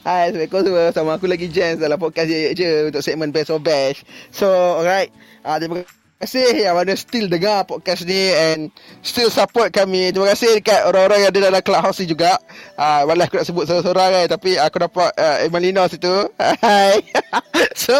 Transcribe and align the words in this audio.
Hai, 0.00 0.32
Assalamualaikum 0.32 0.64
semua. 0.64 0.84
Sama 0.96 1.10
aku 1.20 1.28
lagi 1.28 1.52
Jens 1.52 1.76
dalam 1.76 2.00
podcast 2.00 2.24
je, 2.24 2.56
je 2.56 2.88
untuk 2.88 3.04
segmen 3.04 3.36
Best 3.36 3.52
of 3.52 3.60
Bash. 3.60 4.00
So, 4.32 4.48
alright. 4.48 5.12
Uh, 5.44 5.60
terima 5.60 5.84
kasih 6.16 6.56
yang 6.56 6.72
mana 6.72 6.96
still 6.96 7.28
dengar 7.28 7.68
podcast 7.68 8.08
ni 8.08 8.32
and 8.32 8.72
still 9.04 9.28
support 9.28 9.76
kami. 9.76 10.08
Terima 10.08 10.32
kasih 10.32 10.56
dekat 10.56 10.88
orang-orang 10.88 11.28
yang 11.28 11.30
ada 11.36 11.40
dalam 11.52 11.60
clubhouse 11.60 12.00
ni 12.00 12.08
juga. 12.08 12.40
Uh, 12.80 13.04
walau 13.12 13.28
aku 13.28 13.44
nak 13.44 13.46
sebut 13.52 13.68
seorang-seorang 13.68 14.08
kan, 14.08 14.26
tapi 14.40 14.56
aku 14.56 14.76
dapat 14.88 15.10
uh, 15.20 15.36
Emalina 15.44 15.84
situ. 15.84 16.32
Hai. 16.64 17.04
so, 17.84 17.92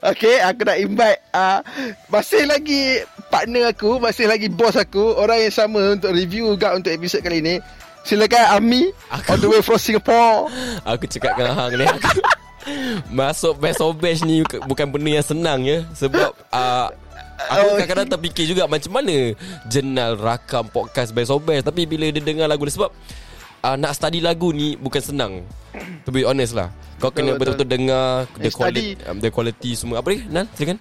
okay, 0.00 0.40
aku 0.40 0.64
nak 0.64 0.80
invite 0.80 1.20
uh, 1.36 1.60
masih 2.08 2.48
lagi 2.48 3.04
partner 3.28 3.76
aku, 3.76 4.00
masih 4.00 4.24
lagi 4.24 4.48
bos 4.48 4.72
aku, 4.72 5.20
orang 5.20 5.44
yang 5.44 5.52
sama 5.52 6.00
untuk 6.00 6.16
review 6.16 6.48
juga 6.56 6.72
untuk 6.72 6.96
episod 6.96 7.20
kali 7.20 7.44
ni. 7.44 7.60
Silakan 8.02 8.44
Ami 8.58 8.90
aku, 9.10 9.26
On 9.34 9.38
the 9.38 9.48
way 9.48 9.62
from 9.62 9.78
Singapore. 9.78 10.50
Aku 10.82 11.06
cakap 11.06 11.38
dengan 11.38 11.54
Hang 11.54 11.72
ni. 11.78 11.86
Aku, 11.86 12.20
Masuk 13.18 13.58
best 13.58 13.82
of 13.82 13.94
best 13.98 14.22
ni 14.26 14.42
Bukan 14.66 14.86
benda 14.90 15.22
yang 15.22 15.26
senang 15.26 15.62
ya. 15.62 15.86
Sebab 15.94 16.34
uh, 16.50 16.86
Aku 17.50 17.62
oh, 17.62 17.74
kadang-kadang 17.78 18.08
terfikir 18.18 18.46
juga 18.46 18.70
Macam 18.70 19.02
mana 19.02 19.34
Jenal 19.66 20.14
rakam 20.18 20.66
podcast 20.70 21.14
best 21.14 21.30
of 21.30 21.42
best. 21.42 21.66
Tapi 21.66 21.86
bila 21.86 22.10
dia 22.10 22.22
dengar 22.22 22.46
lagu 22.50 22.66
ni 22.66 22.74
Sebab 22.74 22.90
uh, 23.66 23.76
Nak 23.78 23.92
study 23.94 24.18
lagu 24.18 24.50
ni 24.50 24.74
Bukan 24.78 25.02
senang. 25.02 25.32
To 26.06 26.10
be 26.10 26.26
honest 26.26 26.58
lah. 26.58 26.74
Kau 27.02 27.10
kena 27.10 27.34
betul-betul 27.34 27.66
dengar 27.66 28.30
The 28.38 28.50
quality, 28.54 28.94
um, 29.10 29.18
the 29.18 29.30
quality 29.30 29.74
semua. 29.74 29.98
Apa 29.98 30.14
ni? 30.14 30.22
Nan 30.30 30.46
silakan 30.54 30.78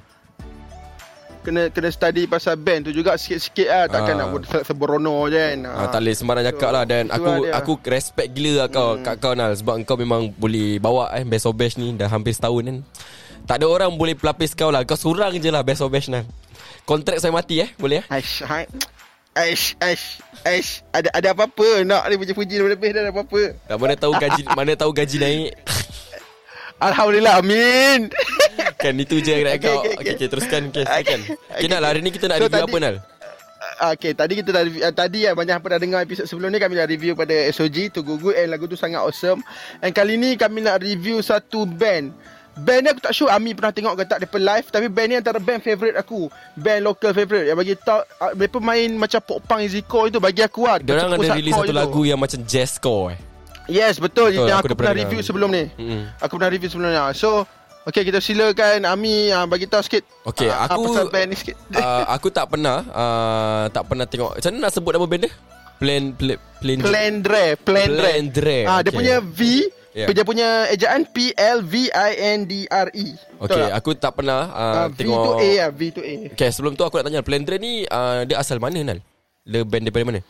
kena 1.42 1.74
kena 1.74 1.90
study 1.90 2.30
pasal 2.30 2.56
band 2.56 2.88
tu 2.88 2.92
juga 2.94 3.18
sikit-sikit 3.18 3.68
lah. 3.68 3.86
Takkan 3.90 4.14
uh, 4.16 4.20
nak 4.22 4.28
buat 4.32 4.44
sembrono 4.64 5.28
je 5.28 5.38
kan? 5.38 5.58
Uh, 5.66 5.88
tak 5.90 6.00
boleh 6.06 6.16
sembarang 6.16 6.46
cakap 6.48 6.70
so, 6.70 6.76
lah 6.78 6.84
dan. 6.86 7.06
aku 7.10 7.32
lah 7.46 7.58
aku 7.58 7.72
respect 7.90 8.30
gila 8.32 8.52
lah 8.64 8.68
kau 8.70 8.96
hmm. 8.96 9.04
kat 9.04 9.16
kau 9.20 9.34
Nal. 9.34 9.52
Sebab 9.58 9.76
kau 9.84 9.98
memang 9.98 10.32
boleh 10.38 10.78
bawa 10.78 11.12
eh 11.18 11.26
best 11.26 11.50
of 11.50 11.58
best 11.58 11.82
ni 11.82 11.98
dah 11.98 12.08
hampir 12.08 12.32
setahun 12.32 12.64
kan? 12.64 12.78
Tak 13.50 13.56
ada 13.58 13.66
orang 13.68 13.92
boleh 13.98 14.14
pelapis 14.14 14.54
kau 14.54 14.70
lah. 14.70 14.86
Kau 14.86 14.96
seorang 14.96 15.36
je 15.42 15.50
lah 15.50 15.66
best 15.66 15.82
of 15.82 15.92
best 15.92 16.14
Nal. 16.14 16.24
Kontrak 16.86 17.18
saya 17.20 17.34
mati 17.34 17.60
eh. 17.62 17.70
Boleh 17.76 18.02
eh? 18.02 18.06
Aish, 18.14 18.46
hai. 18.46 18.66
Aish, 19.32 19.80
Aish, 19.80 20.20
Aish, 20.44 20.84
ada 20.92 21.08
ada 21.16 21.32
apa-apa 21.32 21.88
nak 21.88 22.04
ni 22.12 22.20
puji-puji 22.20 22.60
dah 22.60 22.68
ada 22.68 23.16
apa-apa. 23.16 23.56
Tak 23.64 23.78
mana 23.80 23.96
tahu 23.96 24.14
gaji 24.20 24.44
mana 24.52 24.72
tahu 24.76 24.92
gaji 24.92 25.18
naik. 25.24 25.52
Alhamdulillah 26.82 27.38
Amin 27.38 28.10
Kan 28.82 28.98
itu 28.98 29.22
je 29.22 29.34
okay, 29.46 29.62
kau. 29.62 29.86
okay, 29.86 29.94
okay. 29.94 29.94
okay, 29.94 30.14
okay, 30.18 30.28
teruskan 30.28 30.62
okay, 30.74 30.84
okay. 30.84 31.04
Kan. 31.06 31.22
okay, 31.54 31.68
Nal 31.70 31.86
hari 31.86 32.02
ni 32.02 32.10
kita 32.10 32.26
nak 32.26 32.42
so, 32.42 32.50
review 32.50 32.66
tadi, 32.66 32.74
apa 32.74 32.78
Nal? 32.82 32.96
Uh, 32.98 33.94
Okay 33.94 34.18
tadi 34.18 34.42
kita 34.42 34.50
dah 34.50 34.66
review, 34.66 34.82
uh, 34.82 34.94
Tadi 34.94 35.30
ya 35.30 35.38
banyak 35.38 35.62
apa 35.62 35.78
dah 35.78 35.80
dengar 35.82 36.02
episod 36.02 36.26
sebelum 36.26 36.50
ni 36.50 36.58
Kami 36.58 36.74
dah 36.74 36.90
review 36.90 37.14
pada 37.14 37.34
SOG 37.54 37.94
To 37.94 38.02
Google 38.02 38.34
And 38.34 38.50
lagu 38.50 38.66
tu 38.66 38.74
sangat 38.74 39.06
awesome. 39.06 39.46
And 39.86 39.94
kali 39.94 40.18
ni 40.18 40.34
kami 40.34 40.66
nak 40.66 40.82
review 40.82 41.22
satu 41.22 41.70
band. 41.70 42.10
Band 42.52 42.82
ni 42.84 42.90
aku 42.90 43.02
tak 43.06 43.14
sure 43.14 43.30
Ami 43.30 43.54
pernah 43.54 43.70
tengok 43.70 43.94
ke 44.02 44.04
tak 44.10 44.18
Mereka 44.26 44.38
live. 44.42 44.68
Tapi 44.74 44.88
band 44.90 45.08
ni 45.14 45.16
antara 45.22 45.38
band 45.38 45.62
favourite 45.62 45.94
aku. 45.94 46.26
Band 46.58 46.82
local 46.82 47.14
favourite. 47.14 47.46
Yang 47.54 47.58
bagi 47.62 47.74
tau 47.78 48.02
uh, 48.02 48.60
main 48.66 48.90
macam 48.98 49.22
pop 49.22 49.40
punk 49.46 49.62
Ziko 49.70 50.10
itu 50.10 50.18
Bagi 50.18 50.42
aku 50.42 50.66
lah. 50.66 50.82
Diorang 50.82 51.22
ada 51.22 51.38
release 51.38 51.54
satu 51.54 51.74
lagu 51.74 52.02
Yang 52.02 52.20
macam 52.20 52.40
jazzcore 52.50 53.08
eh. 53.14 53.20
Yes 53.70 54.02
betul, 54.02 54.34
betul 54.34 54.50
Yang 54.50 54.58
aku, 54.58 54.68
aku 54.74 54.78
pernah 54.78 54.96
review 54.98 55.20
dengar. 55.22 55.30
sebelum 55.30 55.50
ni. 55.54 55.64
Mm-hmm. 55.70 56.02
Aku 56.26 56.34
pernah 56.42 56.52
review 56.52 56.70
sebelum 56.74 56.90
ni 56.90 57.00
So 57.14 57.46
Okay 57.82 58.06
kita 58.06 58.22
silakan 58.22 58.86
Ami 58.86 59.34
uh, 59.34 59.50
bagi 59.50 59.66
tahu 59.66 59.82
sikit. 59.82 60.06
Okay 60.22 60.50
uh, 60.54 60.70
aku 60.70 60.82
Pasal 60.94 61.10
band 61.10 61.28
ni 61.34 61.36
sikit. 61.38 61.58
uh, 61.74 62.06
Aku 62.16 62.28
tak 62.30 62.46
pernah 62.54 62.86
uh, 62.94 63.66
Tak 63.74 63.90
pernah 63.90 64.06
tengok. 64.06 64.38
Macam 64.38 64.50
mana 64.54 64.62
nak 64.70 64.74
sebut 64.74 64.92
nama 64.94 65.06
band 65.10 65.24
dia 65.26 65.32
Plan 65.82 66.04
Plan 66.14 66.38
Plan 66.62 66.78
Plandre 66.78 67.46
Plandre 67.58 67.98
Plandre 67.98 68.60
ah, 68.70 68.78
okay. 68.78 68.86
Dia 68.86 68.92
punya 68.94 69.16
V 69.18 69.42
yeah. 69.98 70.08
Dia 70.14 70.22
punya 70.22 70.70
ejaan 70.70 71.10
P-L-V-I-N-D-R-E 71.10 73.08
Okay 73.42 73.64
tak? 73.66 73.74
aku 73.74 73.90
tak 73.98 74.14
pernah 74.14 74.42
uh, 74.54 74.86
uh, 74.86 74.88
tengok 74.94 75.18
V 75.18 75.26
to 75.26 75.32
A 75.42 75.50
lah 75.58 75.70
V 75.74 75.82
to 75.90 76.02
A. 76.06 76.16
Okay 76.38 76.50
sebelum 76.54 76.78
tu 76.78 76.86
aku 76.86 77.02
nak 77.02 77.10
tanya 77.10 77.26
Plandre 77.26 77.58
ni 77.58 77.90
uh, 77.90 78.22
Dia 78.30 78.38
asal 78.38 78.62
mana 78.62 78.78
Nal? 78.86 79.02
Dia 79.42 79.66
band 79.66 79.90
daripada 79.90 80.06
mana 80.06 80.22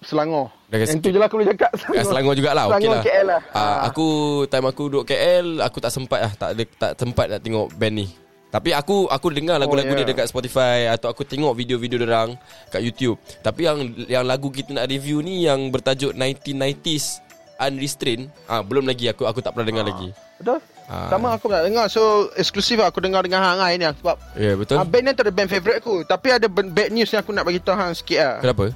Selangor. 0.00 0.48
Yang 0.72 1.04
tu 1.04 1.12
je 1.12 1.18
lah 1.20 1.28
aku 1.28 1.36
boleh 1.36 1.52
cakap. 1.52 1.76
Selangor, 1.76 2.04
Selangor 2.08 2.34
jugalah. 2.40 2.64
Selangor 2.72 2.96
okay 2.96 2.96
lah. 2.96 3.02
KL 3.04 3.26
lah. 3.28 3.40
Uh, 3.52 3.58
ha. 3.60 3.76
Aku, 3.92 4.06
time 4.48 4.66
aku 4.72 4.82
duduk 4.88 5.04
KL, 5.04 5.46
aku 5.60 5.78
tak 5.78 5.92
sempat 5.92 6.20
lah. 6.24 6.32
Tak, 6.40 6.50
tak 6.80 6.92
sempat 6.96 7.26
nak 7.28 7.40
tengok 7.44 7.68
band 7.76 7.94
ni. 8.00 8.06
Tapi 8.50 8.74
aku 8.74 9.06
aku 9.06 9.30
dengar 9.30 9.62
lagu-lagu 9.62 9.86
oh, 9.86 9.94
yeah. 9.94 10.02
dia 10.02 10.10
dekat 10.10 10.26
Spotify 10.26 10.90
atau 10.90 11.06
aku 11.06 11.22
tengok 11.22 11.54
video-video 11.54 12.02
dia 12.02 12.08
orang 12.10 12.34
kat 12.66 12.82
YouTube. 12.82 13.14
Tapi 13.46 13.62
yang 13.62 13.78
yang 14.10 14.24
lagu 14.26 14.50
kita 14.50 14.74
nak 14.74 14.90
review 14.90 15.22
ni 15.22 15.46
yang 15.46 15.70
bertajuk 15.70 16.18
1990s 16.18 17.22
Unrestrained, 17.60 18.32
ah 18.50 18.58
ha, 18.58 18.62
belum 18.64 18.88
lagi 18.88 19.06
aku 19.06 19.28
aku 19.28 19.38
tak 19.44 19.54
pernah 19.54 19.68
dengar 19.68 19.84
ha. 19.86 19.90
lagi. 19.94 20.08
Betul? 20.42 20.58
Ha. 20.90 21.06
Sama 21.06 21.38
aku 21.38 21.46
tak 21.46 21.70
dengar 21.70 21.86
So 21.86 22.34
eksklusif 22.34 22.82
aku 22.82 22.98
dengar 22.98 23.22
dengan 23.22 23.46
Hang 23.46 23.62
ni 23.78 23.86
Sebab 23.86 24.18
Ya 24.34 24.42
yeah, 24.42 24.54
betul 24.58 24.74
uh, 24.74 24.82
Band 24.82 25.06
ni 25.06 25.10
ada 25.14 25.30
band 25.30 25.46
favourite 25.46 25.78
aku 25.78 26.02
Tapi 26.02 26.34
ada 26.34 26.50
bad 26.50 26.90
news 26.90 27.06
yang 27.14 27.22
aku 27.22 27.30
nak 27.30 27.46
bagi 27.46 27.62
tahu 27.62 27.78
Hang 27.78 27.94
sikit 27.94 28.18
lah 28.18 28.36
Kenapa? 28.42 28.74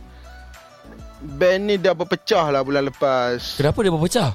Band 1.24 1.62
ni 1.72 1.74
dah 1.80 1.96
berpecah 1.96 2.52
lah 2.52 2.60
bulan 2.60 2.92
lepas. 2.92 3.56
Kenapa 3.56 3.80
dia 3.80 3.92
berpecah? 3.92 4.30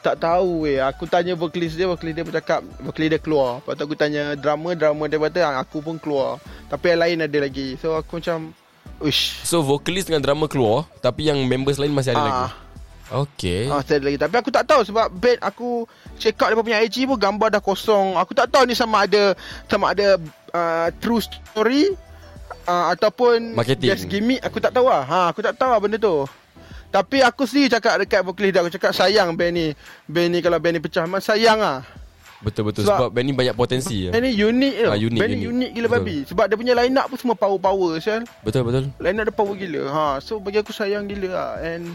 Tak 0.00 0.16
tahu 0.22 0.64
weh. 0.64 0.80
Aku 0.80 1.04
tanya 1.04 1.36
vocalist 1.36 1.76
dia, 1.76 1.84
vocalist 1.84 2.16
dia 2.16 2.24
bercakap 2.24 2.64
vocalist 2.80 3.10
dia 3.12 3.20
keluar. 3.20 3.60
Lepas 3.60 3.74
tu 3.76 3.82
aku 3.84 3.96
tanya 3.98 4.32
drama, 4.38 4.72
drama 4.72 5.04
dia 5.10 5.18
kata 5.20 5.40
ah, 5.44 5.54
aku 5.60 5.82
pun 5.84 6.00
keluar. 6.00 6.40
Tapi 6.70 6.94
yang 6.94 7.00
lain 7.02 7.18
ada 7.26 7.38
lagi. 7.42 7.76
So 7.76 7.98
aku 7.98 8.22
macam 8.22 8.54
Uish. 8.96 9.44
So 9.44 9.60
vocalist 9.60 10.08
dengan 10.08 10.24
drama 10.24 10.48
keluar 10.48 10.88
Tapi 11.04 11.28
yang 11.28 11.44
members 11.44 11.76
lain 11.76 11.92
masih 11.92 12.16
ada 12.16 12.20
ah. 12.20 12.24
lagi 12.24 12.48
Okay 13.06 13.68
ah, 13.68 13.84
ada 13.84 14.00
lagi 14.00 14.16
Tapi 14.16 14.34
aku 14.40 14.48
tak 14.48 14.64
tahu 14.64 14.80
Sebab 14.88 15.12
band 15.12 15.40
aku 15.44 15.84
Check 16.16 16.40
out 16.40 16.48
dia 16.48 16.56
punya 16.56 16.80
IG 16.80 17.04
pun 17.04 17.20
Gambar 17.20 17.52
dah 17.52 17.60
kosong 17.60 18.16
Aku 18.16 18.32
tak 18.32 18.48
tahu 18.48 18.64
ni 18.64 18.72
sama 18.72 19.04
ada 19.04 19.36
Sama 19.68 19.92
ada 19.92 20.16
uh, 20.56 20.88
True 20.96 21.20
story 21.20 21.92
uh, 22.66 22.84
ataupun 22.92 23.54
Marketing. 23.54 23.88
just 23.90 24.06
gimmick 24.10 24.42
aku 24.42 24.58
tak 24.58 24.74
tahu 24.74 24.90
lah. 24.90 25.02
Ha 25.06 25.20
aku 25.30 25.40
tak 25.42 25.54
tahu 25.56 25.70
lah 25.70 25.80
benda 25.80 25.96
tu. 25.98 26.26
Tapi 26.90 27.20
aku 27.20 27.44
sendiri 27.44 27.76
cakap 27.76 27.98
dekat 28.00 28.22
vocalist 28.22 28.52
dia 28.54 28.60
aku 28.62 28.72
cakap 28.72 28.92
sayang 28.94 29.34
band 29.34 29.52
ni. 29.52 29.66
Band 30.06 30.28
ni 30.32 30.38
kalau 30.40 30.58
band 30.62 30.74
ni 30.78 30.80
pecah 30.80 31.04
memang 31.04 31.22
sayang 31.22 31.58
ah. 31.60 31.80
Betul 32.36 32.68
betul 32.68 32.84
sebab, 32.84 33.08
sebab 33.08 33.10
band 33.16 33.26
ni 33.26 33.34
banyak 33.34 33.56
potensi 33.56 33.96
ya. 34.06 34.10
Band 34.12 34.24
ni 34.24 34.32
unik. 34.36 34.74
Ha, 34.86 34.94
unik, 34.96 35.20
band 35.20 35.30
ni 35.32 35.46
unik 35.48 35.70
gila 35.76 35.88
betul. 35.88 36.04
babi. 36.04 36.16
Sebab 36.28 36.44
dia 36.46 36.56
punya 36.56 36.74
line 36.76 36.96
up 36.96 37.06
pun 37.10 37.18
semua 37.18 37.36
power-power 37.36 37.90
sel. 37.98 38.22
Betul 38.44 38.62
betul. 38.64 38.84
Line 39.02 39.16
up 39.20 39.24
dia 39.28 39.34
power 39.34 39.54
gila. 39.56 39.82
Ha 39.90 40.06
so 40.22 40.38
bagi 40.38 40.58
aku 40.60 40.72
sayang 40.72 41.10
gila 41.10 41.28
lah 41.32 41.52
and 41.62 41.86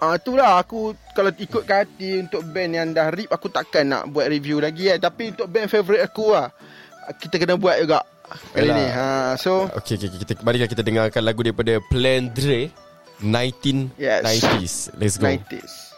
Ah 0.00 0.04
uh, 0.06 0.14
itulah 0.16 0.56
aku 0.56 0.96
kalau 1.12 1.28
ikut 1.28 1.68
hati 1.68 2.24
untuk 2.24 2.40
band 2.56 2.72
yang 2.72 2.88
dah 2.96 3.12
rip 3.12 3.28
aku 3.28 3.52
takkan 3.52 3.84
nak 3.84 4.08
buat 4.08 4.32
review 4.32 4.56
lagi 4.56 4.88
kan. 4.88 5.12
Tapi 5.12 5.36
untuk 5.36 5.44
band 5.52 5.68
favourite 5.68 6.00
aku 6.00 6.32
lah 6.32 6.48
kita 7.20 7.36
kena 7.36 7.60
buat 7.60 7.76
juga 7.80 8.00
kali 8.54 8.70
ni. 8.70 8.86
Ha, 8.90 9.34
so 9.36 9.66
okay, 9.74 9.98
okay, 9.98 10.08
kita 10.08 10.40
mari 10.46 10.62
kita 10.62 10.82
dengarkan 10.86 11.22
lagu 11.26 11.42
daripada 11.42 11.82
Plan 11.90 12.30
Dre 12.30 12.70
1990s. 13.20 14.00
Yes. 14.00 14.90
Let's 14.96 15.16
go. 15.20 15.28
90s. 15.28 15.89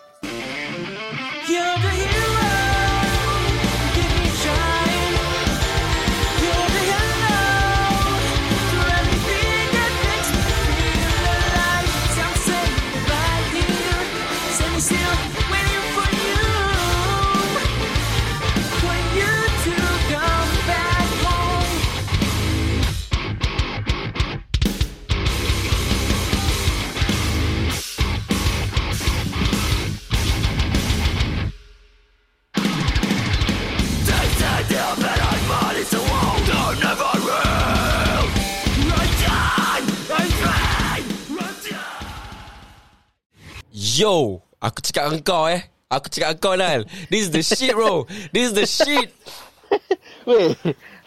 Yo 43.82 44.38
Aku 44.62 44.78
cakap 44.78 45.10
dengan 45.10 45.22
kau 45.26 45.50
eh. 45.50 45.66
Aku 45.90 46.06
cakap 46.06 46.38
dengan 46.38 46.42
kau 46.42 46.54
Nal. 46.54 46.86
This 47.10 47.26
is 47.26 47.30
the 47.34 47.42
shit 47.42 47.74
bro. 47.74 48.06
This 48.30 48.54
is 48.54 48.54
the 48.54 48.62
shit. 48.62 49.10
Weh 50.30 50.54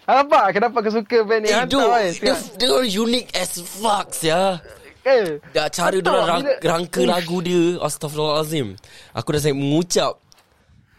Apa 0.03 0.51
Kenapa 0.51 0.83
kau 0.83 0.91
suka 0.91 1.23
band 1.23 1.47
ni? 1.47 1.55
Hey, 1.55 1.63
Hantar 1.63 2.03
eh 2.03 2.11
Dia 2.59 2.67
orang 2.67 2.91
unique 2.91 3.31
as 3.31 3.55
fuck 3.63 4.11
ya 4.19 4.59
Eh 5.07 5.39
Dah 5.55 5.71
cara 5.71 5.95
dia 5.95 6.11
rang, 6.11 6.43
rangka 6.59 6.99
Uish. 6.99 7.07
lagu 7.07 7.37
dia 7.39 7.79
Astaghfirullahalazim 7.79 8.75
Aku 9.15 9.27
dah 9.31 9.39
sangat 9.39 9.55
mengucap 9.55 10.13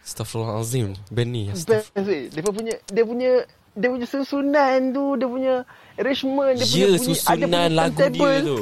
Astaghfirullahalazim 0.06 0.96
Band 1.12 1.30
ni 1.34 1.42
Astaghfirullah. 1.52 2.32
Dia 2.32 2.42
punya 2.46 2.74
Dia 2.88 3.04
punya 3.04 3.32
dia 3.76 3.88
punya 3.92 4.06
susunan 4.08 4.78
tu, 4.96 5.04
dia 5.20 5.28
punya 5.28 5.54
arrangement, 6.00 6.56
dia 6.56 6.64
Ya 6.64 6.66
punya 6.66 6.86
bunyi, 6.88 7.04
susunan 7.04 7.36
punya 7.44 7.62
lagu 7.68 7.98
dia 8.08 8.08
tu 8.40 8.58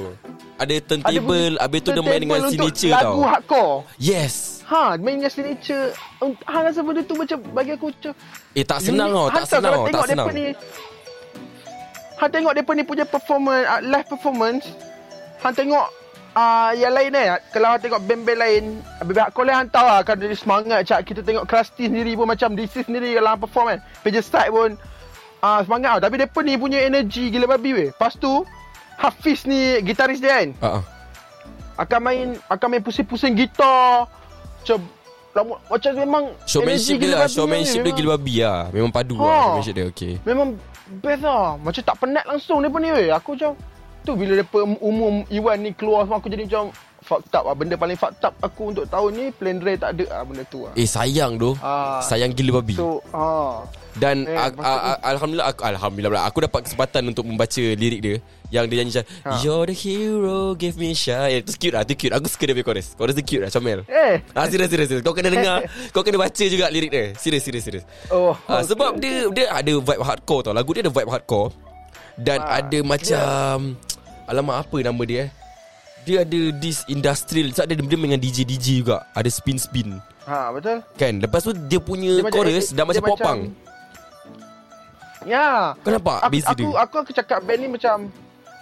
Ada 0.59 0.59
Ada 0.59 0.75
turntable 0.83 1.55
Habis 1.63 1.81
tu 1.81 1.91
dia 1.95 2.03
main 2.03 2.19
dengan 2.19 2.39
turntable 2.43 2.51
untuk 2.51 2.75
signature 2.75 2.91
lagu 2.91 3.07
tau 3.07 3.31
hardcore. 3.31 3.77
Yes 4.03 4.35
Ha, 4.65 4.97
main 4.97 5.21
dengan 5.21 5.29
signature. 5.29 5.93
Ha, 6.25 6.57
rasa 6.65 6.81
benda 6.81 7.05
tu 7.05 7.15
macam 7.15 7.39
bagi 7.53 7.71
aku 7.79 7.87
macam 7.95 8.13
Eh 8.59 8.65
tak 8.67 8.81
senang 8.83 9.13
tau 9.15 9.27
Tak 9.31 9.45
Hantar 9.47 9.53
senang 9.55 9.73
kalau 9.73 9.87
tau 9.87 9.95
Tak 9.95 10.09
senang 10.11 10.29
ni. 10.35 10.47
Han 12.15 12.31
tengok 12.31 12.53
depa 12.55 12.71
ni 12.79 12.83
punya 12.87 13.05
performance, 13.05 13.67
uh, 13.67 13.83
live 13.83 14.07
performance. 14.07 14.65
Han 15.43 15.53
tengok 15.53 15.87
uh, 16.39 16.71
yang 16.73 16.95
lain 16.95 17.11
eh. 17.11 17.37
Kalau 17.51 17.75
han 17.75 17.83
tengok 17.83 18.01
band-band 18.07 18.39
lain, 18.39 18.65
band 19.03 19.19
hardcore 19.19 19.47
lain 19.51 19.59
han 19.67 19.69
tahu 19.69 19.87
lah 19.87 20.01
kan 20.07 20.17
dia 20.17 20.31
semangat 20.33 20.87
cak. 20.87 21.11
Kita 21.11 21.21
tengok 21.27 21.45
Krusty 21.45 21.91
sendiri 21.91 22.15
pun 22.15 22.31
macam 22.31 22.55
DC 22.55 22.87
sendiri 22.87 23.19
kalau 23.19 23.35
han 23.35 23.41
perform 23.43 23.67
kan. 23.75 23.81
Pages 24.07 24.31
side 24.31 24.55
pun 24.55 24.79
uh, 25.45 25.61
semangat 25.61 25.91
tau. 25.95 26.03
Tapi 26.03 26.17
depa 26.19 26.41
ni 26.41 26.57
punya 26.57 26.81
energy 26.81 27.29
gila 27.29 27.45
babi 27.47 27.71
weh. 27.71 27.89
Lepas 27.93 28.17
tu 28.17 28.33
Hafiz 28.97 29.45
ni 29.45 29.85
gitaris 29.85 30.19
dia 30.19 30.41
kan? 30.41 30.49
Ah. 30.65 30.83
akan 31.75 32.01
main 32.01 32.27
akan 32.47 32.67
main 32.71 32.83
pusing-pusing 32.83 33.35
gitar. 33.35 34.07
Macam 34.63 34.79
lama- 35.35 35.61
macam 35.67 35.91
memang 35.93 36.25
Showmanship 36.47 36.63
energy 36.71 36.93
dia 36.95 37.03
gila 37.05 37.17
lah. 37.19 37.29
Showmanship 37.29 37.81
dia 37.83 37.93
gila 37.93 38.09
babi 38.17 38.35
lah. 38.41 38.61
Memang 38.71 38.91
padu 38.91 39.19
Ha. 39.19 39.23
lah 39.23 39.43
Showmanship 39.45 39.75
dia. 39.75 39.87
Okay 39.91 40.15
Memang 40.23 40.49
best 40.99 41.23
lah. 41.23 41.59
Macam 41.59 41.83
tak 41.83 41.97
penat 41.99 42.25
langsung 42.25 42.63
Mereka 42.63 42.79
ni 42.79 42.91
weh. 42.91 43.11
Aku 43.11 43.37
macam 43.37 43.53
Tu 44.05 44.13
bila 44.13 44.37
mereka 44.37 44.59
umum 44.79 45.25
Iwan 45.29 45.57
ni 45.59 45.73
keluar 45.73 46.05
semua 46.05 46.21
Aku 46.21 46.29
jadi 46.29 46.45
macam 46.45 46.69
Fucked 47.05 47.31
up. 47.31 47.45
Lah 47.45 47.53
Benda 47.53 47.77
paling 47.77 47.95
fucked 47.95 48.25
up 48.25 48.33
aku 48.41 48.73
untuk 48.73 48.89
tahun 48.89 49.11
ni 49.13 49.25
Plan 49.29 49.61
Ray 49.61 49.77
tak 49.77 49.93
ada. 49.93 50.05
Lah 50.11 50.25
benda 50.25 50.41
tu 50.45 50.65
lah 50.65 50.73
Eh 50.73 50.85
sayang 50.85 51.37
tu. 51.37 51.53
Ah. 51.61 52.01
Sayang 52.01 52.33
gila 52.33 52.59
babi. 52.59 52.75
So 52.75 53.05
ha. 53.13 53.61
Dan 53.95 54.25
Eh, 54.25 54.35
a- 54.35 54.51
a- 54.51 54.83
a- 54.91 55.01
Alhamdulillah 55.07 55.47
aku, 55.47 55.61
Alhamdulillah 55.63 56.11
pula. 56.11 56.23
Aku 56.25 56.39
dapat 56.41 56.61
kesempatan 56.65 57.05
Untuk 57.07 57.23
membaca 57.23 57.61
lirik 57.61 58.01
dia. 58.01 58.17
Yang 58.49 58.65
dia 58.65 58.77
nyanyi 58.77 58.91
macam 58.91 59.05
Ha. 59.21 59.31
You're 59.39 59.67
the 59.67 59.75
hero 59.75 60.41
Give 60.55 60.75
me 60.75 60.95
shy 60.95 61.13
eh, 61.31 61.41
Itu 61.41 61.53
cute 61.55 61.75
lah 61.75 61.83
Itu 61.83 61.95
cute. 61.95 62.11
Aku 62.11 62.27
suka 62.27 62.45
dia 62.45 62.55
punya 62.55 62.67
chorus. 62.67 62.87
Chorus 62.95 63.15
dia 63.15 63.23
cute 63.23 63.43
lah 63.43 63.51
Comel 63.51 63.81
Eh. 63.85 64.15
Ah 64.33 64.49
serius 64.49 64.69
serius 64.69 64.89
serius. 64.89 65.03
Kau 65.03 65.13
kena 65.13 65.29
dengar. 65.29 65.63
Kau 65.91 66.01
kena 66.01 66.17
baca 66.19 66.45
juga 66.45 66.67
lirik 66.69 66.89
dia. 66.89 67.13
Serius 67.15 67.45
serius 67.45 67.63
serius. 67.63 67.85
Oh. 68.09 68.33
Ah, 68.47 68.59
okay. 68.59 68.73
Sebab 68.73 68.97
dia 68.97 69.29
Dia 69.29 69.47
ada 69.53 69.73
vibe 69.73 70.03
hardcore 70.03 70.43
tau. 70.43 70.53
Lagu 70.53 70.73
dia 70.73 70.81
ada 70.81 70.91
vibe 70.91 71.11
hardcore. 71.11 71.53
Dan 72.17 72.39
Ah, 72.41 72.59
ada 72.59 72.79
macam 72.81 73.59
Alamak 74.25 74.57
apa 74.65 74.77
nama 74.81 75.03
dia 75.05 75.29
eh 75.29 75.31
Dia 76.05 76.23
ada 76.23 76.41
this 76.61 76.85
industrial 76.87 77.49
Sebab 77.53 77.67
dia, 77.69 77.77
dia 77.81 77.99
dengan 77.99 78.21
DJ-DJ 78.21 78.85
juga. 78.85 79.09
Ada 79.17 79.29
spin-spin 79.29 79.99
Ha 80.25 80.53
betul. 80.53 80.81
Kan? 80.97 81.21
Lepas 81.21 81.45
tu 81.45 81.53
dia 81.53 81.81
punya 81.81 82.21
Dia 82.21 82.33
chorus 82.33 82.73
Dah 82.73 82.85
dia 82.85 82.89
macam 82.89 83.05
popang. 83.05 83.41
Ya. 85.25 85.73
Kau 85.81 85.91
nampak 85.93 86.21
aku, 86.21 86.33
beza 86.37 86.49
aku, 86.53 86.61
dia? 86.61 86.69
aku, 86.85 86.95
aku 87.01 87.11
cakap 87.17 87.41
band 87.45 87.61
ni 87.65 87.69
macam 87.73 87.97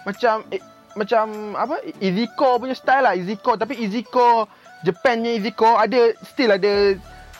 Macam 0.07 0.35
eh, 0.51 0.63
Macam 0.95 1.25
Apa? 1.59 1.75
Iziko 1.99 2.59
punya 2.59 2.75
style 2.75 3.03
lah 3.03 3.13
Iziko 3.15 3.59
Tapi 3.59 3.75
Iziko 3.83 4.47
Japan 4.87 5.23
punya 5.23 5.33
Iziko 5.39 5.69
Ada 5.75 6.15
Still 6.23 6.51
ada 6.55 6.73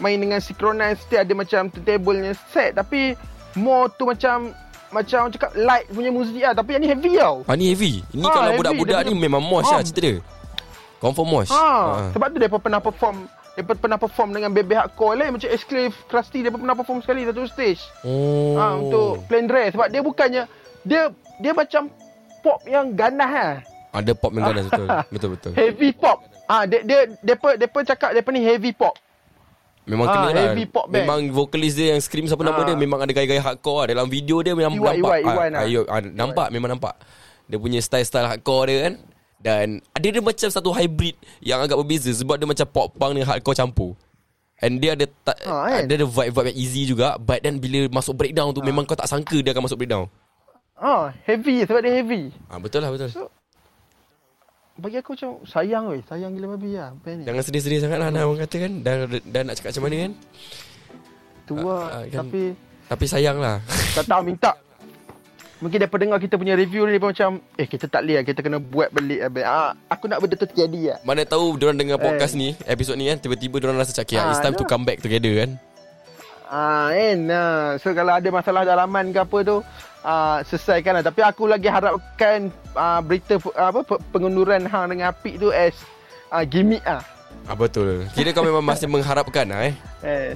Main 0.04 0.20
dengan 0.20 0.44
synchronize 0.44 1.00
Still 1.04 1.24
ada 1.24 1.34
macam 1.38 1.72
Turntable 1.72 2.20
punya 2.20 2.36
set. 2.52 2.76
Tapi 2.76 3.16
More 3.54 3.94
tu 3.94 4.10
macam 4.10 4.50
Macam 4.94 5.28
cakap 5.28 5.52
Light 5.56 5.90
punya 5.90 6.10
muzik 6.10 6.38
lah 6.38 6.54
Tapi 6.54 6.70
yang 6.72 6.82
ni 6.82 6.90
heavy 6.90 7.12
tau 7.18 7.42
Ah 7.44 7.56
ni 7.56 7.66
heavy 7.68 8.06
Ini 8.08 8.22
Ah, 8.22 8.30
kalau 8.30 8.48
heavy. 8.48 8.60
budak-budak 8.62 9.00
ni 9.04 9.14
Memang 9.18 9.42
mosh 9.42 9.66
Ah. 9.66 9.76
lah 9.76 9.84
cerita 9.84 10.00
dia 10.00 10.16
Confirm 10.98 11.28
mosh 11.28 11.50
Ha, 11.50 11.60
Ah. 11.60 12.10
sebab 12.12 12.28
tu 12.30 12.38
dia 12.38 12.48
pernah 12.48 12.80
perform 12.80 13.18
dia 13.54 13.62
pernah 13.62 14.02
perform 14.02 14.30
dengan 14.32 14.50
bebek 14.50 14.74
hardcore 14.76 15.14
lain 15.14 15.30
macam 15.32 15.46
Exclave 15.46 15.94
Krusty 16.08 16.42
dia 16.42 16.50
pernah 16.50 16.74
perform 16.74 17.06
sekali 17.06 17.22
satu 17.22 17.46
stage. 17.46 17.86
Oh 18.02 18.56
Ah 18.56 18.74
untuk 18.74 19.22
Plain 19.28 19.46
Rare 19.46 19.70
sebab 19.70 19.88
dia 19.88 20.02
bukannya 20.02 20.44
dia 20.82 21.02
dia 21.38 21.54
macam 21.54 21.86
pop 22.42 22.58
yang 22.66 22.90
ganas 22.92 23.30
ah. 23.30 23.54
Ada 23.94 24.18
pop 24.18 24.34
yang 24.34 24.48
ganas 24.48 24.66
betul 24.68 24.88
Betul-betul 25.08 25.52
Heavy 25.54 25.94
pop. 25.94 26.18
Ah 26.44 26.66
dia 26.66 26.82
dia 26.82 27.00
depa 27.22 27.54
depa 27.54 27.86
cakap 27.86 28.10
depa 28.12 28.30
ni 28.32 28.42
heavy 28.42 28.74
pop. 28.74 28.98
Memang 29.84 30.06
Ah, 30.06 30.14
kena 30.26 30.32
lah 30.32 30.56
pop 30.66 30.86
band. 30.88 30.96
Memang 30.98 31.20
vokalis 31.30 31.74
dia 31.74 31.92
yang 31.92 32.00
scream 32.00 32.24
Siapa 32.24 32.40
nama 32.40 32.56
Ah. 32.56 32.66
dia 32.66 32.76
Memang 32.76 33.00
ada 33.00 33.12
gaya-gaya 33.12 33.40
hardcore 33.40 33.84
lah. 33.84 33.88
Dalam 33.92 34.08
video 34.08 34.40
dia 34.40 34.52
memang 34.52 34.72
Iwan, 34.74 34.96
nampak 34.96 35.18
Iwan, 35.18 35.20
Iwan 35.28 35.50
ah, 35.50 35.52
lah. 35.54 35.62
ayo, 35.66 35.82
ah, 35.86 36.00
Nampak 36.00 36.48
memang 36.50 36.70
nampak 36.72 36.96
Dia 37.46 37.58
punya 37.58 37.80
style-style 37.80 38.24
hardcore 38.26 38.66
dia 38.66 38.78
kan 38.82 38.94
Dan 39.38 39.68
Ada 39.92 40.08
dia 40.10 40.22
macam 40.22 40.48
satu 40.50 40.72
hybrid 40.72 41.16
Yang 41.40 41.60
agak 41.62 41.78
berbeza 41.78 42.12
Sebab 42.14 42.36
dia 42.36 42.48
macam 42.48 42.66
pop 42.66 42.88
punk 42.92 43.12
dengan 43.14 43.28
hardcore 43.30 43.58
campur 43.58 43.92
And 44.58 44.80
dia 44.80 44.96
ada 44.96 45.04
ta- 45.04 45.36
Ah, 45.44 45.68
kan? 45.70 45.84
Dia 45.86 45.96
ada 45.98 46.08
vibe-vibe 46.08 46.48
yang 46.48 46.58
easy 46.58 46.82
juga 46.86 47.16
But 47.18 47.44
then 47.44 47.60
bila 47.60 47.92
masuk 47.92 48.16
breakdown 48.16 48.52
tu 48.52 48.62
Memang 48.62 48.84
kau 48.84 48.96
tak 48.96 49.06
sangka 49.06 49.36
Dia 49.38 49.52
akan 49.52 49.68
masuk 49.68 49.76
breakdown 49.78 50.08
Ah 50.74 51.12
heavy 51.22 51.64
sebab 51.64 51.80
dia 51.80 51.94
heavy. 51.94 52.32
ah, 52.46 52.56
Betul 52.56 52.80
lah 52.80 52.90
betul 52.90 53.08
So, 53.08 53.28
Bagi 54.74 54.98
aku 54.98 55.14
macam 55.14 55.38
sayang 55.46 55.86
weh, 55.94 56.02
sayang 56.10 56.34
gila 56.34 56.58
babi 56.58 56.74
lah. 56.74 56.98
Band 57.06 57.22
ni. 57.22 57.26
Jangan 57.30 57.44
sedih-sedih 57.46 57.80
sangat 57.86 58.02
lah 58.02 58.10
Nak 58.10 58.26
orang 58.26 58.42
kata 58.42 58.56
kan 58.58 58.72
dah, 58.82 58.94
dah 59.06 59.42
nak 59.46 59.54
cakap 59.62 59.70
macam 59.70 59.84
mana 59.86 59.96
kan? 60.02 60.12
Tua 61.46 61.62
ah, 61.62 61.78
ah, 61.78 62.04
kan. 62.10 62.20
tapi 62.26 62.42
Tapi 62.90 63.06
sayang 63.06 63.38
lah. 63.38 63.62
Tak 64.02 64.10
tahu 64.10 64.22
minta. 64.26 64.52
Mungkin 65.62 65.78
dia 65.78 65.88
dengar 65.88 66.18
kita 66.18 66.36
punya 66.42 66.58
review 66.58 66.90
ni 66.90 66.98
macam 66.98 67.38
Eh 67.54 67.70
kita 67.70 67.86
tak 67.86 68.02
boleh 68.02 68.18
lah. 68.18 68.24
Kita 68.26 68.40
kena 68.42 68.58
buat 68.58 68.90
belik 68.90 69.22
lah 69.22 69.30
ah, 69.46 69.72
Aku 69.94 70.10
nak 70.10 70.18
benda 70.26 70.42
tu 70.42 70.50
terjadi 70.50 70.82
lah. 70.90 70.98
Mana 71.06 71.22
tahu 71.22 71.54
Diorang 71.62 71.78
dengar 71.78 72.02
podcast 72.02 72.34
Eh. 72.34 72.40
ni 72.42 72.50
Episod 72.66 72.98
ni 72.98 73.14
kan 73.14 73.22
Tiba-tiba 73.22 73.62
diorang 73.62 73.78
rasa 73.78 73.94
cakap 73.94 74.26
Ah, 74.26 74.34
It's 74.34 74.42
time 74.42 74.58
to 74.58 74.66
come 74.66 74.90
back 74.90 75.06
together 75.06 75.38
kan? 75.38 75.62
Ah, 76.50 76.90
kan? 76.90 77.20
Ah, 77.30 77.78
So 77.78 77.94
kalau 77.94 78.18
ada 78.18 78.30
masalah 78.34 78.66
dalaman 78.66 79.14
ke 79.14 79.22
apa 79.22 79.38
tu 79.46 79.62
ah, 80.04 80.44
Selesaikan 80.46 81.00
lah 81.00 81.04
Tapi 81.04 81.24
aku 81.24 81.50
lagi 81.50 81.72
harapkan 81.72 82.52
ah, 82.76 83.02
Berita 83.02 83.40
apa 83.58 83.82
pe- 83.82 84.04
pengunduran 84.12 84.68
Hang 84.68 84.94
dengan 84.94 85.10
Apik 85.16 85.40
tu 85.42 85.50
As 85.50 85.74
ah, 86.30 86.46
gimmick 86.46 86.84
ah. 86.86 87.02
Ah 87.44 87.60
betul. 87.60 88.08
Kira 88.16 88.32
kau 88.32 88.46
memang 88.46 88.64
masih 88.64 88.88
mengharapkan 88.88 89.44
lah 89.44 89.68
eh. 89.68 89.76
Eh. 90.00 90.32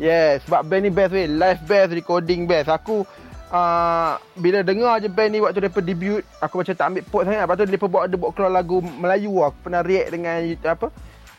Yes, 0.00 0.42
sebab 0.48 0.66
band 0.66 0.82
ni 0.88 0.90
best 0.90 1.12
weh. 1.14 1.28
Live 1.28 1.62
best, 1.68 1.94
recording 1.94 2.50
best. 2.50 2.66
Aku 2.66 3.06
uh, 3.52 4.12
bila 4.34 4.64
dengar 4.66 4.98
je 4.98 5.06
band 5.06 5.30
ni 5.30 5.38
waktu 5.38 5.62
mereka 5.62 5.78
debut, 5.84 6.22
aku 6.42 6.64
macam 6.64 6.74
tak 6.74 6.86
ambil 6.90 7.02
pot 7.06 7.22
sangat. 7.28 7.44
Lepas 7.46 7.54
tu 7.54 7.64
mereka 7.68 7.86
buat 7.86 8.02
ada 8.10 8.16
buat 8.18 8.30
keluar 8.34 8.52
lagu 8.52 8.82
Melayu. 8.82 9.44
Aku 9.46 9.56
pernah 9.62 9.82
react 9.86 10.10
dengan 10.10 10.36
apa? 10.66 10.86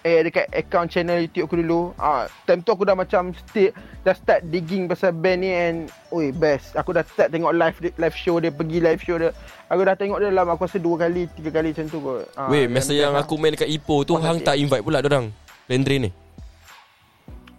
Eh 0.01 0.25
dekat 0.25 0.49
account 0.49 0.89
channel 0.89 1.21
YouTube 1.21 1.45
aku 1.45 1.61
dulu. 1.61 1.93
Ah, 2.01 2.25
time 2.49 2.65
tu 2.65 2.73
aku 2.73 2.89
dah 2.89 2.97
macam 2.97 3.37
start 3.37 3.77
dah 4.01 4.17
start 4.17 4.41
digging 4.49 4.89
pasal 4.89 5.13
band 5.13 5.45
ni 5.45 5.53
and 5.53 5.77
oi 6.09 6.33
best. 6.33 6.73
Aku 6.73 6.89
dah 6.89 7.05
start 7.05 7.29
tengok 7.29 7.53
live 7.53 7.77
live 8.01 8.17
show 8.17 8.41
dia, 8.41 8.49
pergi 8.49 8.81
live 8.81 8.97
show 8.97 9.21
dia. 9.21 9.29
Aku 9.69 9.85
dah 9.85 9.93
tengok 9.93 10.17
dia 10.17 10.33
dalam 10.33 10.49
aku 10.49 10.65
rasa 10.65 10.81
dua 10.81 11.05
kali, 11.05 11.29
tiga 11.37 11.53
kali 11.53 11.69
macam 11.69 11.85
tu 11.85 12.01
kot. 12.01 12.25
Ah, 12.33 12.49
Weh, 12.49 12.65
masa 12.65 12.97
yang 12.97 13.13
lah. 13.13 13.21
aku 13.21 13.37
main 13.37 13.53
dekat 13.53 13.69
Ipoh 13.69 14.01
tu 14.01 14.17
hang 14.17 14.41
tak 14.41 14.57
invite 14.57 14.81
pula 14.81 15.05
orang. 15.05 15.29
Lendre 15.69 15.95
ni. 16.01 16.09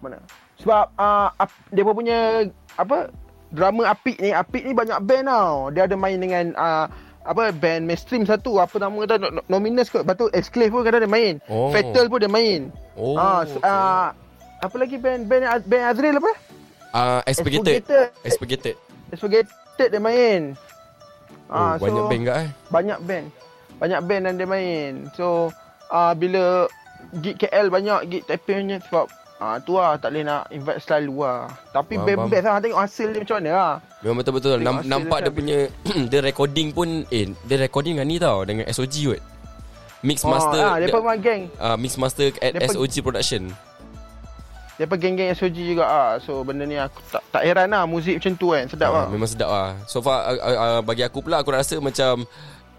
Mana? 0.02 0.18
Sebab 0.58 0.98
uh, 0.98 1.30
ap, 1.38 1.50
dia 1.70 1.86
pun 1.86 1.94
punya 1.94 2.50
apa 2.74 3.06
drama 3.54 3.86
Apik 3.86 4.18
ni, 4.18 4.34
Apik 4.34 4.66
ni 4.66 4.74
banyak 4.74 4.98
band 4.98 5.30
tau. 5.30 5.70
Dia 5.70 5.86
ada 5.86 5.94
main 5.94 6.18
dengan 6.18 6.50
uh, 6.58 6.90
apa 7.22 7.54
band 7.54 7.86
mainstream 7.86 8.22
satu 8.22 8.58
apa 8.58 8.74
nama 8.76 8.98
tu 9.04 9.14
No- 9.16 9.46
Nominus 9.48 9.88
kot. 9.88 10.02
Lepas 10.02 10.16
tu 10.16 10.26
Exclave 10.30 10.70
pun 10.70 10.82
kadang 10.82 11.00
dia 11.00 11.10
main. 11.10 11.34
Oh. 11.46 11.70
Fatal 11.70 12.06
pun 12.06 12.18
dia 12.18 12.26
main. 12.26 12.68
Oh. 12.92 13.14
Ah, 13.14 13.42
okay. 13.42 13.58
uh, 13.58 14.08
apa 14.58 14.74
lagi 14.76 14.96
band 14.96 15.26
band 15.26 15.44
band 15.64 15.84
Azril 15.86 16.18
apa? 16.18 16.32
Ah, 16.92 17.20
Expurgated. 17.24 17.82
Expurgated. 17.82 18.06
Expurgated. 18.22 18.74
Expurgated 19.08 19.88
dia 19.88 20.02
main. 20.02 20.42
Oh, 21.46 21.54
Ah, 21.54 21.74
banyak 21.76 21.94
so, 21.96 22.08
band 22.08 22.22
kat 22.24 22.36
eh. 22.38 22.48
banyak 22.68 22.98
band. 23.02 23.26
Banyak 23.78 24.00
band 24.02 24.22
yang 24.24 24.36
dia 24.36 24.48
main. 24.48 24.92
So 25.12 25.50
uh, 25.88 26.12
bila 26.12 26.66
gig 27.18 27.36
KL 27.36 27.68
banyak 27.68 27.98
gig 28.08 28.22
Taipei 28.24 28.58
punya 28.58 28.78
sebab 28.82 29.06
Ah 29.42 29.58
tu 29.58 29.74
lah 29.74 29.98
tak 29.98 30.08
boleh 30.08 30.22
nak 30.22 30.46
invite 30.48 30.78
selalu 30.78 31.14
lah. 31.20 31.50
Tapi 31.68 31.94
Faham, 31.96 32.06
faham. 32.14 32.30
best 32.30 32.44
lah 32.44 32.56
tengok 32.56 32.78
hasil 32.80 33.06
dia 33.08 33.20
macam 33.20 33.36
mana 33.36 33.50
lah. 33.50 33.72
Memang 33.98 34.16
betul-betul 34.16 34.50
Tengok 34.56 34.82
Nampak 34.84 35.18
dia 35.18 35.24
dia 35.24 35.32
punya 35.32 35.58
Dia 36.10 36.20
recording 36.20 36.68
pun 36.70 36.88
Eh 37.08 37.26
dia 37.40 37.56
recording 37.56 37.94
dengan 37.94 38.06
ni 38.08 38.18
tau 38.18 38.42
Dengan 38.42 38.66
SOG 38.66 38.94
kot 39.08 39.22
Mix 40.00 40.18
Master 40.24 40.58
ah, 40.60 40.76
dia 40.76 40.90
pun 40.90 41.00
memang 41.00 41.18
geng. 41.18 41.42
uh, 41.56 41.74
Mix 41.74 41.94
Master 41.94 42.34
at 42.36 42.54
pun- 42.56 42.66
SOG 42.72 42.94
Production 42.98 43.42
Dia 44.74 44.86
pun 44.86 44.96
geng-geng 44.96 45.30
SOG 45.32 45.54
juga 45.54 45.84
ah. 45.84 46.10
So 46.18 46.42
benda 46.42 46.62
ni 46.62 46.74
aku 46.74 46.98
tak 47.08 47.22
tak 47.30 47.42
heran 47.44 47.66
lah 47.68 47.82
muzik 47.84 48.18
macam 48.18 48.32
tu 48.34 48.50
kan. 48.50 48.64
Sedap 48.66 48.90
Ah, 48.90 48.94
lah. 48.96 49.06
Memang 49.08 49.28
sedap 49.28 49.46
lah 49.48 49.70
So 49.84 49.98
far 49.98 50.18
uh, 50.28 50.38
uh, 50.38 50.80
Bagi 50.80 51.02
aku 51.02 51.18
pula 51.20 51.38
Aku 51.38 51.50
rasa 51.50 51.78
macam 51.78 52.26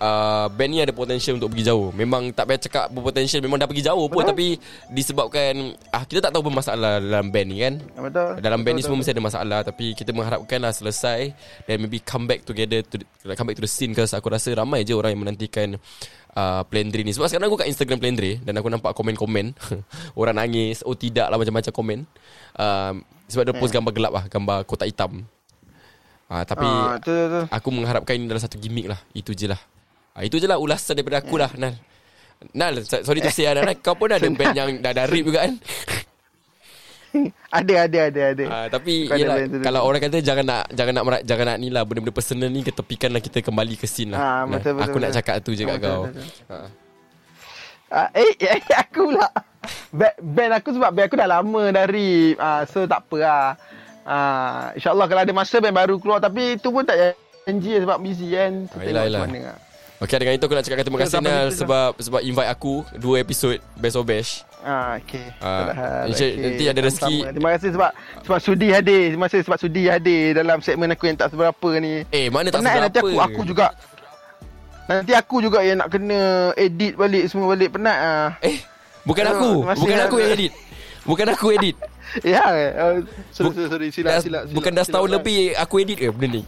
uh, 0.03 0.45
Band 0.51 0.69
ni 0.69 0.79
ada 0.79 0.91
potential 0.91 1.39
Untuk 1.39 1.49
pergi 1.49 1.65
jauh 1.65 1.95
Memang 1.95 2.27
tak 2.29 2.43
payah 2.45 2.59
cakap 2.59 2.85
Berpotential 2.91 3.39
Memang 3.39 3.55
dah 3.55 3.65
pergi 3.65 3.83
jauh 3.83 4.05
pun 4.05 4.21
Betul. 4.21 4.29
Tapi 4.29 4.47
Disebabkan 4.91 5.53
ah 5.89 6.03
Kita 6.03 6.19
tak 6.19 6.35
tahu 6.35 6.43
apa 6.43 6.51
masalah 6.53 6.99
Dalam 6.99 7.31
band 7.31 7.47
ni 7.47 7.57
kan 7.57 7.73
Ah, 7.93 8.01
Betul. 8.03 8.29
dalam 8.37 8.59
band 8.61 8.75
ni 8.75 8.75
betul, 8.75 8.83
semua 8.83 8.91
betul. 8.93 8.99
mesti 9.01 9.11
ada 9.11 9.23
masalah 9.23 9.59
Tapi 9.63 9.85
kita 9.93 10.11
mengharapkan 10.11 10.59
lah 10.59 10.71
selesai 10.71 11.19
Dan 11.63 11.75
maybe 11.79 11.97
come 11.97 12.27
back 12.27 12.43
together 12.43 12.83
to 12.83 12.99
the, 12.99 13.05
Come 13.33 13.47
back 13.47 13.57
to 13.57 13.63
the 13.63 13.71
scene 13.71 13.95
Because 13.95 14.11
aku 14.11 14.27
rasa 14.27 14.51
ramai 14.51 14.83
je 14.83 14.91
orang 14.91 15.15
yang 15.15 15.23
menantikan 15.23 15.79
uh, 16.35 16.61
Plendri 16.67 17.01
ni 17.01 17.15
Sebab 17.15 17.31
sekarang 17.31 17.47
aku 17.47 17.63
kat 17.63 17.71
Instagram 17.71 17.97
Plendri 17.97 18.43
Dan 18.43 18.59
aku 18.59 18.67
nampak 18.67 18.91
komen-komen 18.91 19.55
Orang 20.19 20.35
nangis 20.35 20.83
Oh 20.83 20.93
tidak 20.93 21.31
lah 21.31 21.39
macam-macam 21.39 21.71
komen 21.71 21.99
uh, 22.57 22.93
Sebab 23.25 23.43
dia 23.47 23.55
post 23.55 23.71
gambar 23.71 23.91
gelap 23.91 24.11
lah 24.11 24.25
Gambar 24.27 24.67
kotak 24.67 24.91
hitam 24.91 25.23
Ah, 26.23 26.41
tapi 26.41 26.65
Ah, 26.65 26.97
tu, 26.97 27.13
tu, 27.13 27.25
tu. 27.29 27.41
aku 27.45 27.69
mengharapkan 27.69 28.17
ini 28.17 28.25
adalah 28.25 28.41
satu 28.41 28.57
gimmick 28.57 28.89
lah. 28.89 28.97
Itu 29.13 29.37
je 29.37 29.45
lah. 29.45 29.59
Ah, 30.13 30.21
itu 30.21 30.37
je 30.37 30.45
lah 30.45 30.55
ulasan 30.55 30.93
daripada 30.93 31.19
aku 31.19 31.35
lah, 31.35 31.49
Nal. 31.55 31.73
Nal, 32.53 32.73
so- 32.81 33.01
sorry 33.01 33.17
to 33.19 33.29
say, 33.29 33.49
Nal. 33.49 33.65
Kau 33.77 33.93
pun 33.93 34.07
ada 34.07 34.21
band 34.39 34.53
yang 34.53 34.69
dah, 34.77 34.93
dah 34.93 35.05
rip 35.05 35.25
juga 35.25 35.43
kan? 35.43 35.57
Ada, 37.53 37.85
ada, 37.85 37.99
ada, 38.09 38.21
ada. 38.33 38.45
Ah, 38.49 38.65
tapi 38.67 39.05
Kau 39.05 39.13
yelah, 39.13 39.45
kalau 39.61 39.85
orang 39.85 40.01
kata 40.01 40.17
jangan 40.19 40.41
nak 40.41 40.65
jangan 40.73 40.97
nak 40.97 41.05
merak- 41.05 41.21
jangan 41.21 41.45
nak 41.45 41.57
ni 41.61 41.69
lah 41.69 41.85
benda-benda 41.85 42.09
personal 42.09 42.49
ni 42.49 42.65
ketepikanlah 42.65 43.21
kita 43.21 43.37
kembali 43.39 43.77
ke 43.77 43.85
scene 43.85 44.09
lah. 44.09 44.17
Ah, 44.17 44.25
Nal. 44.41 44.57
betul, 44.57 44.71
betul, 44.73 44.81
aku 44.83 44.97
nak 44.97 45.05
betul. 45.05 45.17
cakap 45.21 45.35
tu 45.37 45.51
je 45.53 45.61
kat 45.63 45.77
Betul, 45.77 45.85
kau. 45.85 46.01
betul, 46.09 46.25
Ah. 46.49 46.67
Ah, 47.93 48.07
eh, 48.17 48.33
eh, 48.49 48.61
aku 48.73 48.99
pula. 49.05 49.29
Band, 50.17 50.51
aku 50.57 50.69
sebab 50.73 50.89
band 50.89 51.05
aku 51.05 51.15
dah 51.15 51.29
lama 51.29 51.63
dari 51.71 52.09
ah, 52.35 52.65
so 52.65 52.81
tak 52.83 53.05
apa 53.05 53.17
lah. 53.21 53.45
Ah, 54.03 54.73
InsyaAllah 54.73 55.05
kalau 55.05 55.21
ada 55.21 55.33
masa 55.37 55.61
band 55.61 55.77
baru 55.77 56.01
keluar 56.01 56.17
tapi 56.17 56.57
tu 56.57 56.73
pun 56.73 56.81
tak 56.81 57.13
janji 57.45 57.77
sebab 57.77 58.01
busy 58.01 58.33
kan. 58.33 58.65
Ah, 58.65 58.73
tengok 58.73 58.89
yelah, 58.89 59.03
macam 59.05 59.29
mana 59.29 59.39
lah. 59.45 59.57
Okay 60.03 60.17
dengan 60.17 60.35
itu 60.35 60.43
aku 60.43 60.51
nak 60.51 60.63
cakap 60.63 60.83
terima 60.83 60.99
kasih 60.99 61.13
sampai 61.15 61.31
Nal 61.31 61.47
sebab 61.49 61.89
sebab 61.95 62.19
invite 62.21 62.49
aku 62.49 62.83
dua 62.93 63.15
episod 63.17 63.55
Best 63.73 63.95
of 63.95 64.03
Bash. 64.03 64.43
Ah, 64.59 64.95
okay. 64.95 65.31
Ah, 65.37 65.71
hal. 65.71 66.03
insya- 66.07 66.35
nanti 66.35 66.63
ada 66.65 66.79
rezeki. 66.81 67.15
Terima 67.29 67.49
kasih 67.51 67.69
sebab 67.71 67.89
sebab 68.21 68.39
sudi 68.39 68.67
hadir. 68.69 69.03
Terima 69.09 69.25
kasih 69.25 69.41
sebab 69.41 69.57
sudi 69.57 69.83
hadir 69.85 70.35
dalam 70.35 70.59
segmen 70.59 70.87
aku 70.89 71.03
yang 71.05 71.15
tak 71.15 71.29
seberapa 71.29 71.69
ni. 71.77 72.03
Eh, 72.09 72.27
mana 72.27 72.47
tak 72.47 72.59
Penat 72.59 72.71
kan 72.73 72.81
nanti 72.83 72.99
seberapa. 72.99 73.15
aku 73.21 73.31
aku 73.31 73.41
juga 73.45 73.67
Nanti 74.83 75.11
aku 75.15 75.35
juga 75.39 75.63
yang 75.63 75.79
nak 75.79 75.87
kena 75.87 76.19
edit 76.53 76.93
balik 76.93 77.23
semua 77.25 77.47
balik 77.49 77.71
penat 77.71 77.97
ah. 77.97 78.27
Eh, 78.43 78.59
bukan 79.01 79.23
Oh, 79.23 79.31
aku. 79.31 79.49
masih 79.63 79.81
Bukan 79.81 79.99
aku 80.01 80.15
yang 80.19 80.31
edit. 80.33 80.51
Bukan 81.03 81.27
aku 81.29 81.47
edit. 81.53 81.75
Ya. 82.21 82.45
Uh, 82.45 83.01
sorry, 83.33 83.45
Buk- 83.47 83.55
sorry, 83.57 83.65
sorry. 83.65 83.87
Silap, 83.89 84.21
silap, 84.21 84.21
silap. 84.21 84.53
bukan 84.53 84.69
dah 84.69 84.85
setahun 84.85 85.09
lebih 85.09 85.55
aku 85.55 85.81
edit 85.81 85.97
ke 85.97 86.07
benda 86.11 86.37
ni 86.37 86.43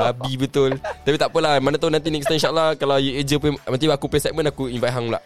Babi 0.00 0.32
betul 0.38 0.70
Tapi 0.78 1.16
tak 1.16 1.28
apalah 1.28 1.58
Mana 1.58 1.76
tahu 1.76 1.90
nanti 1.90 2.08
next 2.08 2.26
time 2.26 2.38
insyaAllah 2.38 2.74
Kalau 2.74 2.96
you 2.96 3.18
eja 3.18 3.36
pun 3.36 3.58
Nanti 3.58 3.84
aku 3.86 4.06
play 4.06 4.18
segment 4.18 4.48
Aku 4.48 4.66
invite 4.66 4.94
hang 4.94 5.06
pula 5.06 5.20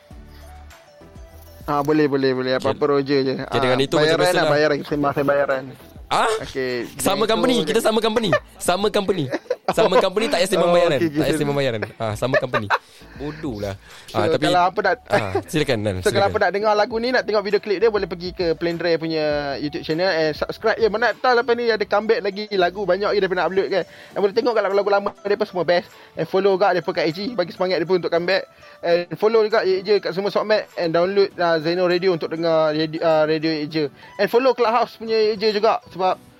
Ah 1.62 1.78
boleh 1.78 2.10
boleh 2.10 2.34
boleh 2.34 2.52
apa-apa 2.58 2.84
roger 2.90 3.22
je. 3.22 3.34
Okay, 3.38 3.60
dengan 3.62 3.78
itu 3.78 3.94
macam 3.94 4.02
bayaran 4.02 4.18
biasa 4.18 4.34
lah 4.34 4.42
lah. 4.42 4.50
bayaran 4.50 4.78
sembah 4.82 5.10
saya 5.14 5.26
bayaran. 5.30 5.62
Ah? 6.10 6.32
Okey. 6.42 6.74
Sama 6.98 7.24
company 7.24 7.62
itu- 7.62 7.70
Kita 7.70 7.80
sama 7.80 7.98
company 8.02 8.28
Sama 8.58 8.86
company 8.90 9.30
Sama 9.70 9.94
company 10.02 10.26
tak 10.26 10.42
payah 10.42 10.50
sembang 10.50 10.70
Oh, 10.70 10.74
bayaran. 10.74 10.98
okey, 10.98 11.08
Tak 11.14 11.22
payah 11.22 11.38
sembang 11.38 11.58
bayaran. 11.62 11.82
Ah, 11.94 12.14
Sama 12.18 12.34
company. 12.42 12.66
Bodoh 13.14 13.62
lah. 13.62 13.78
So, 14.10 14.18
ah, 14.18 14.26
Tapi 14.26 14.50
kalau 14.50 14.62
apa 14.66 14.78
nak 14.82 14.94
ah, 15.06 15.32
Silakan 15.46 15.78
Nan 15.86 15.94
So 16.02 16.10
kalau 16.10 16.26
apa 16.26 16.38
nak 16.42 16.50
dengar 16.50 16.74
lagu 16.74 16.98
ni 16.98 17.14
Nak 17.14 17.22
tengok 17.22 17.42
video 17.46 17.60
klip 17.62 17.78
dia 17.78 17.86
Boleh 17.86 18.10
pergi 18.10 18.34
ke 18.34 18.58
Plain 18.58 18.74
Dre 18.74 18.98
punya 18.98 19.54
YouTube 19.62 19.86
channel 19.86 20.10
And 20.10 20.34
subscribe 20.34 20.82
je. 20.82 20.90
Mana 20.90 21.14
tahu 21.14 21.38
lepas 21.38 21.54
ni 21.54 21.70
Ada 21.70 21.84
comeback 21.86 22.20
lagi 22.26 22.44
Lagu 22.58 22.82
banyak 22.82 23.14
lagi 23.14 23.20
Dia 23.22 23.30
nak 23.30 23.46
upload 23.52 23.68
kan. 23.70 23.84
And 23.86 24.20
boleh 24.26 24.34
tengok 24.34 24.52
kalau 24.58 24.68
lagu 24.74 24.90
lama 24.90 25.10
Dia 25.22 25.46
semua 25.46 25.62
best. 25.62 25.86
And 26.18 26.26
follow 26.26 26.58
juga 26.58 26.74
Dia 26.74 26.82
kat 26.82 27.04
IG 27.14 27.18
Bagi 27.38 27.52
semangat 27.54 27.78
dia 27.78 27.86
pun 27.86 28.02
Untuk 28.02 28.10
comeback. 28.10 28.42
And 28.82 29.14
follow 29.14 29.46
juga 29.46 29.62
je, 29.62 29.94
Kat 30.02 30.10
semua 30.10 30.34
sokmat 30.34 30.66
And 30.74 30.90
download 30.90 31.30
uh, 31.38 31.56
Zeno 31.62 31.86
Radio 31.86 32.18
Untuk 32.18 32.34
dengar 32.34 32.74
radio, 32.74 32.98
uh, 32.98 33.24
radio 33.30 33.50
je 33.70 33.86
And 34.18 34.26
follow 34.26 34.58
Clubhouse 34.58 34.98
punya 34.98 35.38
je 35.38 35.48
juga 35.54 35.78
Sebab 35.94 36.31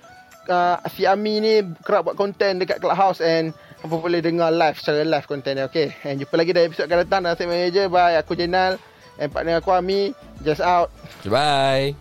uh, 0.49 0.77
Si 0.91 1.07
Ami 1.07 1.39
ni 1.39 1.63
Kerap 1.83 2.11
buat 2.11 2.17
konten 2.17 2.59
Dekat 2.59 2.79
Clubhouse 2.81 3.19
And 3.23 3.55
apa 3.83 3.99
boleh 3.99 4.23
dengar 4.23 4.47
live 4.51 4.79
Secara 4.79 5.03
live 5.03 5.27
konten 5.27 5.59
dia 5.59 5.67
Okay? 5.67 5.91
And 6.07 6.19
jumpa 6.19 6.35
lagi 6.39 6.55
dalam 6.55 6.71
episod 6.71 6.87
akan 6.87 6.99
datang. 7.03 7.21
Dalam 7.27 7.35
segmen 7.35 7.67
je 7.71 7.83
Bye. 7.91 8.15
Aku 8.19 8.33
Jenal 8.33 8.79
And 9.21 9.29
partner 9.29 9.61
aku 9.61 9.69
Ami. 9.69 10.09
Just 10.41 10.63
out. 10.63 10.89
Bye 11.21 11.93